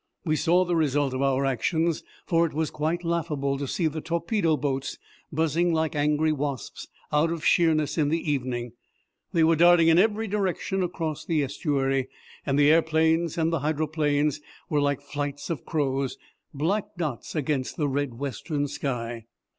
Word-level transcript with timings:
We 0.25 0.35
saw 0.35 0.65
the 0.65 0.75
result 0.75 1.13
of 1.13 1.21
our 1.21 1.45
actions, 1.45 2.03
for 2.25 2.43
it 2.47 2.53
was 2.55 2.71
quite 2.71 3.03
laughable 3.03 3.59
to 3.59 3.67
see 3.67 3.85
the 3.85 4.01
torpedo 4.01 4.57
boats 4.57 4.97
buzzing 5.31 5.75
like 5.75 5.95
angry 5.95 6.31
wasps 6.31 6.87
out 7.13 7.31
of 7.31 7.45
Sheerness 7.45 7.99
in 7.99 8.09
the 8.09 8.31
evening. 8.31 8.71
They 9.31 9.43
were 9.43 9.55
darting 9.55 9.89
in 9.89 9.99
every 9.99 10.27
direction 10.27 10.81
across 10.81 11.23
the 11.23 11.43
estuary, 11.43 12.09
and 12.47 12.57
the 12.57 12.71
aeroplanes 12.71 13.37
and 13.37 13.53
hydroplanes 13.53 14.41
were 14.71 14.81
like 14.81 15.01
flights 15.01 15.51
of 15.51 15.65
crows, 15.65 16.17
black 16.51 16.95
dots 16.97 17.35
against 17.35 17.77
the 17.77 17.87
red 17.87 18.15
western 18.15 18.67
sky. 18.67 19.27